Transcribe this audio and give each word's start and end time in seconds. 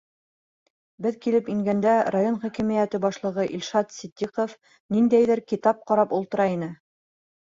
Беҙ 1.05 1.17
килеп 1.25 1.49
ингәндә 1.55 1.91
район 2.15 2.39
хакимиәте 2.45 3.01
башлығы 3.03 3.45
Илшат 3.57 3.93
Ситдиҡов 3.97 4.55
ниндәйҙер 4.97 5.43
китап 5.53 5.85
ҡарап 5.91 6.19
ултыра 6.21 6.49
ине. 6.57 6.71